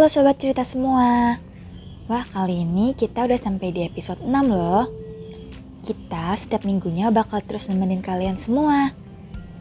[0.00, 1.36] Halo sobat cerita semua.
[2.08, 4.88] Wah, kali ini kita udah sampai di episode 6 loh.
[5.84, 8.96] Kita setiap minggunya bakal terus nemenin kalian semua.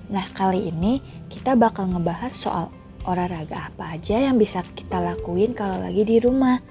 [0.07, 2.71] Nah, kali ini kita bakal ngebahas soal
[3.03, 6.63] olahraga apa aja yang bisa kita lakuin kalau lagi di rumah.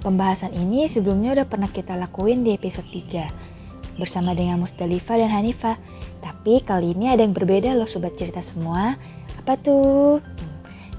[0.00, 5.76] Pembahasan ini sebelumnya udah pernah kita lakuin di episode 3 bersama dengan Musdalifah dan Hanifah.
[6.24, 8.96] Tapi kali ini ada yang berbeda loh sobat cerita semua.
[9.44, 10.24] Apa tuh?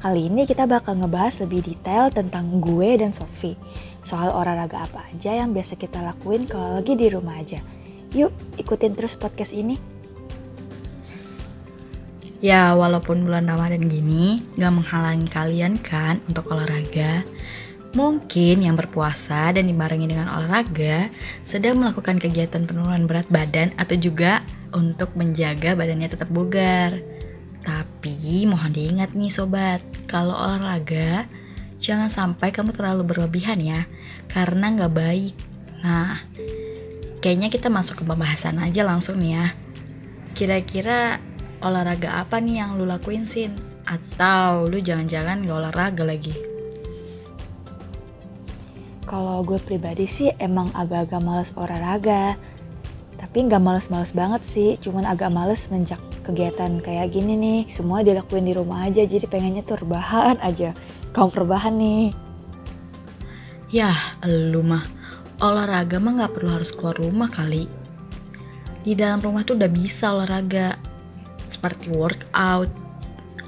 [0.05, 3.57] Kali ini kita bakal ngebahas lebih detail tentang gue dan Sofi.
[4.05, 7.57] Soal olahraga apa aja yang biasa kita lakuin kalau lagi di rumah aja.
[8.13, 8.29] Yuk,
[8.61, 9.81] ikutin terus podcast ini.
[12.37, 17.25] Ya, walaupun bulan Ramadan gini gak menghalangi kalian kan untuk olahraga.
[17.97, 21.09] Mungkin yang berpuasa dan dibarengi dengan olahraga
[21.41, 27.01] sedang melakukan kegiatan penurunan berat badan atau juga untuk menjaga badannya tetap bugar.
[27.65, 31.25] Tapi mohon diingat nih sobat, kalau olahraga
[31.81, 33.89] jangan sampai kamu terlalu berlebihan ya,
[34.29, 35.33] karena nggak baik.
[35.81, 36.21] Nah,
[37.25, 39.47] kayaknya kita masuk ke pembahasan aja langsung nih ya.
[40.37, 41.17] Kira-kira
[41.57, 43.57] olahraga apa nih yang lu lakuin Sin?
[43.85, 46.37] Atau lu jangan-jangan nggak olahraga lagi?
[49.05, 52.37] Kalau gue pribadi sih emang agak-agak males olahraga.
[53.17, 57.59] Tapi nggak males-males banget sih, cuman agak males menjak kegiatan kayak gini nih.
[57.69, 60.73] Semua dilakuin di rumah aja, jadi pengennya tuh rebahan aja.
[61.13, 62.11] Kamu rebahan nih.
[63.71, 64.85] Yah, lu mah
[65.39, 67.67] olahraga mah nggak perlu harus keluar rumah kali.
[68.85, 70.77] Di dalam rumah tuh udah bisa olahraga,
[71.49, 72.69] seperti workout,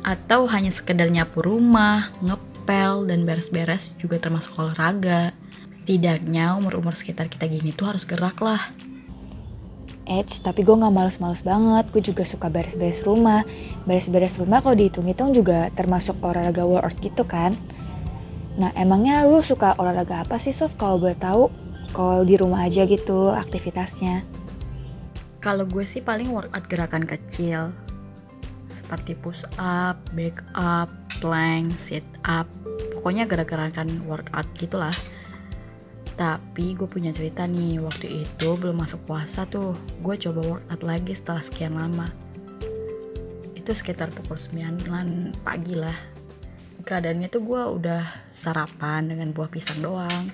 [0.01, 5.35] atau hanya sekedar nyapu rumah, ngepel, dan beres-beres juga termasuk olahraga.
[5.69, 8.73] Setidaknya umur-umur sekitar kita gini tuh harus gerak lah.
[10.07, 11.85] Eits, tapi gue gak males-males banget.
[11.91, 13.43] Gue juga suka beres-beres rumah.
[13.83, 17.53] Beres-beres rumah kalau dihitung-hitung juga termasuk olahraga workout gitu kan.
[18.57, 20.73] Nah, emangnya lu suka olahraga apa sih, Sof?
[20.79, 21.51] Kalau boleh tahu,
[21.91, 24.25] kalau di rumah aja gitu aktivitasnya.
[25.43, 27.69] Kalau gue sih paling workout gerakan kecil,
[28.65, 30.89] seperti push up, back up,
[31.21, 32.49] plank, sit up.
[32.97, 34.91] Pokoknya gerak-gerakan workout gitulah.
[36.17, 41.13] Tapi gue punya cerita nih, waktu itu belum masuk puasa tuh, gue coba workout lagi
[41.13, 42.09] setelah sekian lama.
[43.53, 45.93] Itu sekitar pukul 9 pagi lah.
[46.81, 48.01] Keadaannya tuh gue udah
[48.33, 50.33] sarapan dengan buah pisang doang.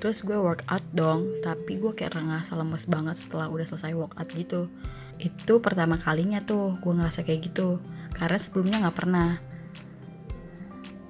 [0.00, 4.72] Terus gue workout dong, tapi gue kayak ngerasa lemes banget setelah udah selesai workout gitu.
[5.20, 7.84] Itu pertama kalinya tuh gue ngerasa kayak gitu,
[8.16, 9.36] karena sebelumnya gak pernah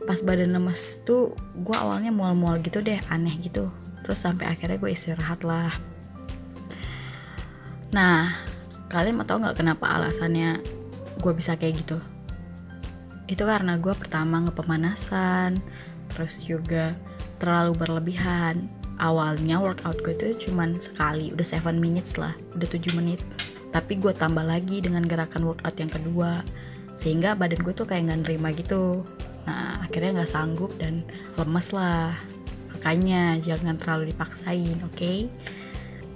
[0.06, 3.68] pas badan lemes tuh gue awalnya mual-mual gitu deh aneh gitu.
[4.06, 5.74] Terus sampai akhirnya gue istirahat lah.
[7.90, 8.30] Nah
[8.86, 10.62] kalian mau tau nggak kenapa alasannya
[11.18, 11.98] gue bisa kayak gitu?
[13.26, 15.58] Itu karena gue pertama ngepemanasan
[16.14, 16.94] terus juga
[17.42, 18.70] terlalu berlebihan.
[18.96, 23.18] Awalnya workout gue itu cuman sekali udah 7 minutes lah udah 7 menit.
[23.74, 26.40] Tapi gue tambah lagi dengan gerakan workout yang kedua
[26.96, 29.04] sehingga badan gue tuh kayak nggak nerima gitu
[29.46, 31.06] Nah akhirnya nggak sanggup dan
[31.38, 32.18] lemes lah.
[32.74, 34.94] Makanya jangan terlalu dipaksain, oke?
[34.94, 35.30] Okay?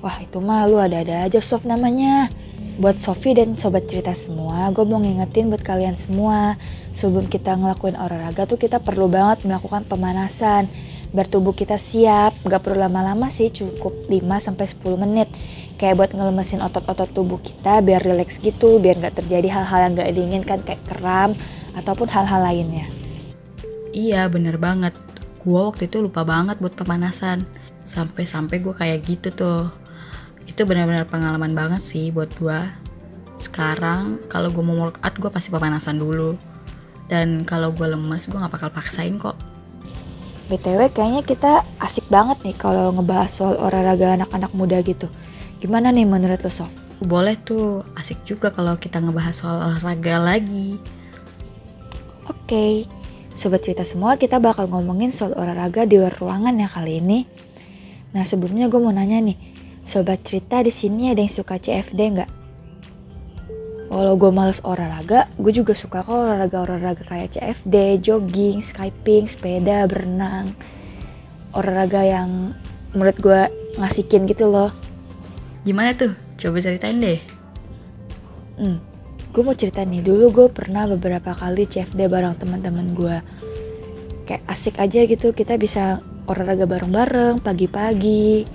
[0.01, 2.29] Wah itu mah lu ada-ada aja Sof namanya.
[2.81, 6.57] Buat Sofi dan sobat cerita semua, gue mau ngingetin buat kalian semua.
[6.97, 10.65] Sebelum kita ngelakuin olahraga tuh kita perlu banget melakukan pemanasan.
[11.11, 15.29] Biar tubuh kita siap, gak perlu lama-lama sih, cukup 5-10 menit.
[15.77, 20.11] Kayak buat ngelemesin otot-otot tubuh kita biar rileks gitu, biar gak terjadi hal-hal yang gak
[20.17, 21.37] diinginkan kayak kram
[21.77, 23.00] ataupun hal-hal lainnya.
[23.91, 24.95] Iya bener banget.
[25.43, 27.43] Gue waktu itu lupa banget buat pemanasan.
[27.83, 29.73] Sampai-sampai gue kayak gitu tuh.
[30.47, 32.61] Itu benar-benar pengalaman banget sih buat gue
[33.39, 36.39] Sekarang kalau gue mau workout gue pasti pemanasan dulu.
[37.11, 39.35] Dan kalau gue lemes gue gak bakal paksain kok.
[40.51, 45.07] BTW kayaknya kita asik banget nih kalau ngebahas soal olahraga anak-anak muda gitu.
[45.63, 46.71] Gimana nih menurut lo Sof?
[47.01, 50.77] Boleh tuh, asik juga kalau kita ngebahas soal olahraga lagi.
[52.27, 53.00] Oke, okay.
[53.41, 57.25] Sobat cerita semua, kita bakal ngomongin soal olahraga di luar ruangan ya kali ini.
[58.13, 59.33] Nah sebelumnya gue mau nanya nih,
[59.89, 62.31] sobat cerita di sini ada yang suka CFD nggak?
[63.89, 70.53] Walau gue males olahraga, gue juga suka kok olahraga-olahraga kayak CFD, jogging, skyping, sepeda, berenang.
[71.57, 72.53] Olahraga yang
[72.93, 73.41] menurut gue
[73.81, 74.69] ngasikin gitu loh.
[75.65, 76.13] Gimana tuh?
[76.37, 77.25] Coba ceritain deh.
[78.61, 78.85] Hmm,
[79.31, 83.17] gue mau cerita nih dulu gue pernah beberapa kali CFD bareng teman-teman gue
[84.27, 88.47] kayak asik aja gitu kita bisa olahraga bareng-bareng pagi-pagi.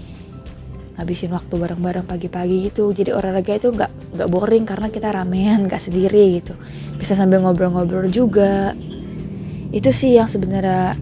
[0.96, 2.96] Ngabisin waktu bareng-bareng pagi-pagi gitu.
[2.96, 6.56] Jadi olahraga itu nggak nggak boring karena kita ramean nggak sendiri gitu.
[6.96, 8.72] Bisa sambil ngobrol-ngobrol juga.
[9.76, 10.96] Itu sih yang sebenarnya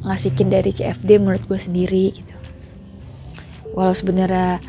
[0.00, 2.36] ngasihin dari CFD menurut gue sendiri gitu.
[3.76, 4.64] Walau sebenarnya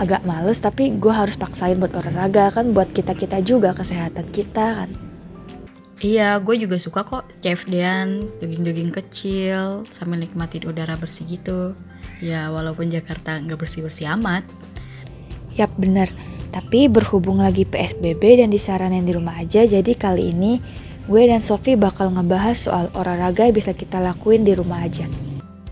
[0.00, 4.84] agak males tapi gue harus paksain buat olahraga kan buat kita kita juga kesehatan kita
[4.84, 4.90] kan
[6.02, 11.78] Iya, gue juga suka kok CFD-an, jogging-jogging kecil, sambil nikmatin udara bersih gitu.
[12.18, 14.42] Ya, walaupun Jakarta nggak bersih-bersih amat.
[15.54, 16.10] Yap bener,
[16.50, 20.58] tapi berhubung lagi PSBB dan disaranin di rumah aja, jadi kali ini
[21.06, 25.06] gue dan Sofi bakal ngebahas soal olahraga yang bisa kita lakuin di rumah aja.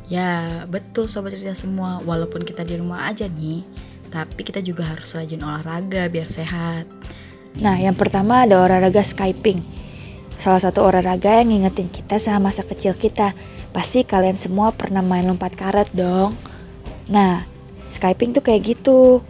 [0.06, 1.98] Ya, betul sobat cerita semua.
[2.06, 3.62] Walaupun kita di rumah aja nih,
[4.10, 6.84] tapi kita juga harus rajin olahraga biar sehat.
[7.58, 9.62] Nah, yang pertama ada olahraga skyping.
[10.42, 13.34] Salah satu olahraga yang ngingetin kita sama masa kecil kita.
[13.70, 16.34] Pasti kalian semua pernah main lompat karet dong.
[17.06, 17.46] Nah,
[17.94, 19.22] skyping tuh kayak gitu.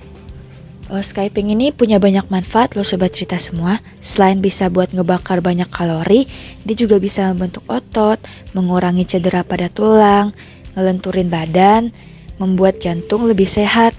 [0.90, 3.78] Oh, skyping ini punya banyak manfaat loh sobat cerita semua.
[4.02, 6.26] Selain bisa buat ngebakar banyak kalori,
[6.66, 8.18] dia juga bisa membentuk otot,
[8.58, 10.34] mengurangi cedera pada tulang,
[10.74, 11.94] ngelenturin badan,
[12.42, 13.94] membuat jantung lebih sehat.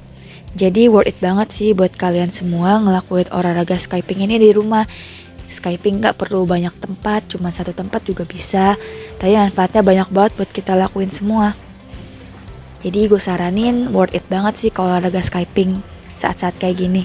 [0.51, 4.83] Jadi worth it banget sih buat kalian semua ngelakuin olahraga skyping ini di rumah.
[5.51, 8.75] Skyping nggak perlu banyak tempat, cuma satu tempat juga bisa.
[9.19, 11.55] Tapi manfaatnya banyak banget buat kita lakuin semua.
[12.81, 15.85] Jadi gue saranin worth it banget sih kalau olahraga Skyping
[16.17, 17.03] saat-saat kayak gini.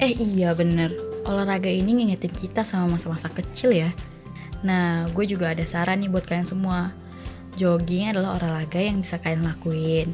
[0.00, 0.90] Eh iya bener,
[1.28, 3.92] olahraga ini ngingetin kita sama masa-masa kecil ya.
[4.64, 6.90] Nah, gue juga ada saran nih buat kalian semua.
[7.54, 10.10] Jogging adalah olahraga yang bisa kalian lakuin.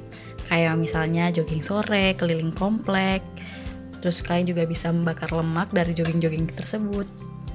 [0.50, 3.22] Kayak misalnya jogging sore, keliling komplek.
[4.02, 7.06] Terus kalian juga bisa membakar lemak dari jogging-jogging tersebut.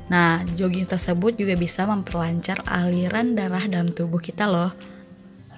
[0.08, 4.72] Nah, jogging tersebut juga bisa memperlancar aliran darah dalam tubuh kita loh.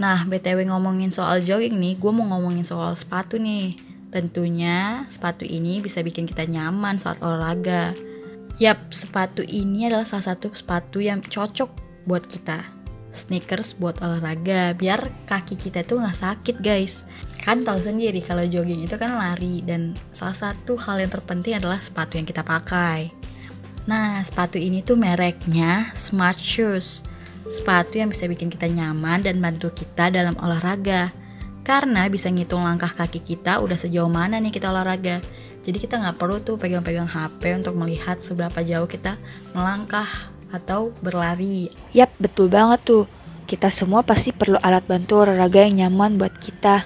[0.01, 3.77] Nah, BTW ngomongin soal jogging nih, gue mau ngomongin soal sepatu nih.
[4.07, 7.91] Tentunya sepatu ini bisa bikin kita nyaman saat olahraga.
[8.57, 11.69] Yap, sepatu ini adalah salah satu sepatu yang cocok
[12.07, 12.76] buat kita.
[13.17, 17.01] Sneakers buat olahraga, biar kaki kita tuh nggak sakit guys.
[17.41, 21.81] Kan tahu sendiri kalau jogging itu kan lari dan salah satu hal yang terpenting adalah
[21.81, 23.09] sepatu yang kita pakai.
[23.89, 27.01] Nah, sepatu ini tuh mereknya Smart Shoes.
[27.47, 31.09] Sepatu yang bisa bikin kita nyaman dan bantu kita dalam olahraga.
[31.65, 35.23] Karena bisa ngitung langkah kaki kita udah sejauh mana nih kita olahraga.
[35.63, 39.19] Jadi kita nggak perlu tuh pegang-pegang HP untuk melihat seberapa jauh kita
[39.51, 40.07] melangkah
[40.51, 41.71] atau berlari.
[41.91, 43.05] Yap, betul banget tuh.
[43.47, 46.83] Kita semua pasti perlu alat bantu olahraga yang nyaman buat kita.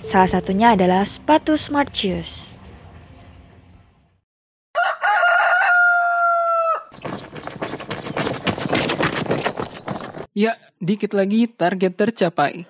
[0.00, 2.52] Salah satunya adalah sepatu Smart Shoes.
[10.32, 12.64] Ya, dikit lagi target tercapai.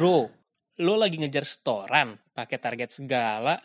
[0.00, 0.32] Bro,
[0.80, 3.60] lo lagi ngejar setoran, pakai target segala.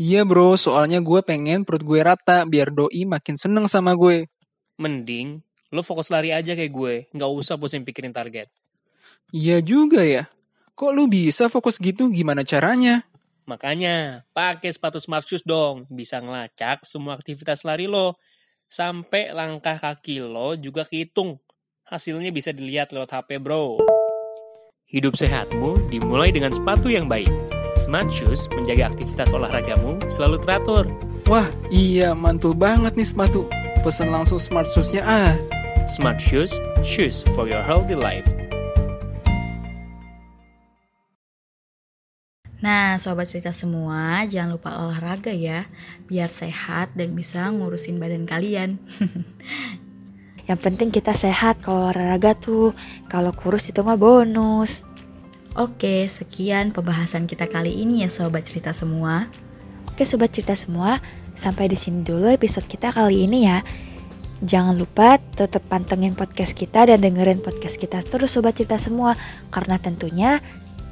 [0.00, 4.24] Iya bro, soalnya gue pengen perut gue rata biar doi makin seneng sama gue.
[4.80, 8.50] Mending lo fokus lari aja kayak gue, nggak usah pusing pikirin target.
[9.30, 10.26] Iya juga ya.
[10.74, 12.10] Kok lu bisa fokus gitu?
[12.10, 13.06] Gimana caranya?
[13.46, 18.18] Makanya, pakai sepatu smart shoes dong, bisa ngelacak semua aktivitas lari lo.
[18.70, 21.38] Sampai langkah kaki lo juga kehitung.
[21.90, 23.82] Hasilnya bisa dilihat lewat HP bro.
[24.86, 27.30] Hidup sehatmu dimulai dengan sepatu yang baik.
[27.78, 30.84] Smart Shoes menjaga aktivitas olahragamu selalu teratur.
[31.26, 33.46] Wah, iya mantul banget nih sepatu.
[33.80, 35.32] Pesen langsung smart shoes-nya ah.
[35.88, 38.28] Smart Shoes, shoes for your healthy life.
[42.60, 45.64] Nah, sobat cerita semua, jangan lupa olahraga ya,
[46.04, 48.76] biar sehat dan bisa ngurusin badan kalian.
[50.48, 52.76] Yang penting kita sehat kalau olahraga tuh.
[53.08, 54.84] Kalau kurus itu mah bonus.
[55.56, 59.24] Oke, sekian pembahasan kita kali ini ya sobat cerita semua.
[59.88, 61.00] Oke sobat cerita semua,
[61.40, 63.64] sampai di sini dulu episode kita kali ini ya.
[64.44, 69.16] Jangan lupa tetap pantengin podcast kita dan dengerin podcast kita terus sobat cerita semua
[69.52, 70.40] karena tentunya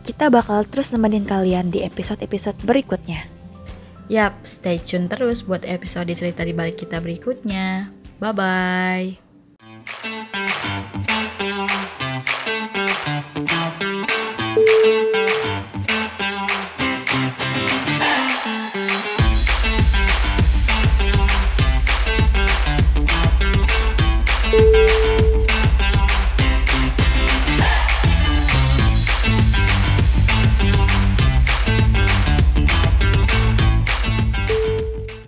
[0.05, 3.29] kita bakal terus nemenin kalian di episode-episode berikutnya.
[4.09, 7.93] Yap, stay tune terus buat episode cerita di balik kita berikutnya.
[8.17, 9.28] Bye bye.